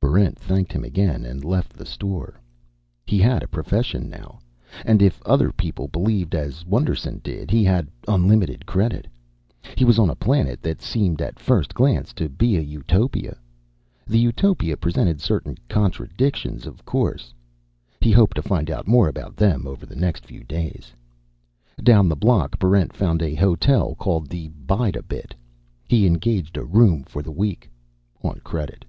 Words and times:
Barrent 0.00 0.38
thanked 0.38 0.72
him 0.72 0.82
again 0.84 1.24
and 1.24 1.44
left 1.44 1.74
the 1.74 1.84
store. 1.86 2.40
He 3.06 3.18
had 3.18 3.42
a 3.42 3.46
profession 3.48 4.08
now. 4.08 4.40
And 4.84 5.00
if 5.02 5.22
other 5.24 5.52
people 5.52 5.86
believed 5.86 6.34
as 6.34 6.64
Wonderson 6.64 7.20
did, 7.22 7.50
he 7.52 7.62
had 7.62 7.88
unlimited 8.08 8.64
credit. 8.66 9.06
He 9.76 9.84
was 9.84 9.98
on 9.98 10.08
a 10.10 10.16
planet 10.16 10.60
that 10.62 10.80
seemed, 10.82 11.20
at 11.22 11.38
first 11.38 11.72
glance, 11.74 12.12
to 12.14 12.28
be 12.28 12.56
a 12.56 12.60
utopia. 12.60 13.38
The 14.06 14.18
utopia 14.18 14.76
presented 14.76 15.20
certain 15.20 15.56
contradictions, 15.68 16.66
of 16.66 16.84
course. 16.84 17.32
He 18.00 18.10
hoped 18.10 18.34
to 18.36 18.42
find 18.42 18.70
out 18.70 18.88
more 18.88 19.08
about 19.08 19.36
them 19.36 19.68
over 19.68 19.84
the 19.86 19.96
next 19.96 20.24
few 20.24 20.42
days. 20.42 20.90
Down 21.80 22.08
the 22.08 22.16
block, 22.16 22.58
Barrent 22.58 22.92
found 22.92 23.20
a 23.22 23.34
hotel 23.36 23.94
called 23.94 24.28
The 24.28 24.48
Bide 24.48 24.96
A 24.96 25.02
Bit. 25.02 25.34
He 25.86 26.06
engaged 26.06 26.56
a 26.56 26.64
room 26.64 27.04
for 27.04 27.22
the 27.22 27.32
week, 27.32 27.70
on 28.22 28.40
credit. 28.42 28.84